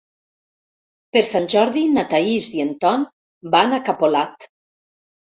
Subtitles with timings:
[1.17, 3.03] Per Sant Jordi na Thaís i en Ton
[3.57, 4.49] van a Capolat.